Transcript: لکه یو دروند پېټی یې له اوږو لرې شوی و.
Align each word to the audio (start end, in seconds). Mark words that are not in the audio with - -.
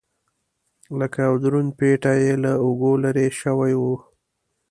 لکه 0.99 1.17
یو 1.27 1.35
دروند 1.43 1.71
پېټی 1.77 2.17
یې 2.25 2.33
له 2.43 2.51
اوږو 2.63 2.91
لرې 3.03 3.27
شوی 3.39 3.73
و. 3.81 3.83